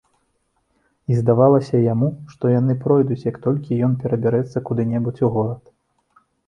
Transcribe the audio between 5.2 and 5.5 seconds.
у